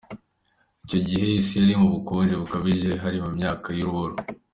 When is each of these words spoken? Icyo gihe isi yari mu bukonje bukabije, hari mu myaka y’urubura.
Icyo 0.83 0.99
gihe 1.07 1.25
isi 1.39 1.53
yari 1.59 1.73
mu 1.81 1.87
bukonje 1.95 2.33
bukabije, 2.41 2.89
hari 3.03 3.17
mu 3.23 3.29
myaka 3.37 3.67
y’urubura. 3.77 4.15